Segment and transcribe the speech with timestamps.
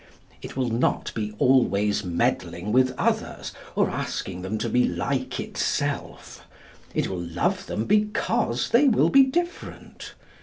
[0.41, 6.43] It will not be always meddling with others, or asking them to be like itself.
[6.95, 10.15] It will love them because they will be different.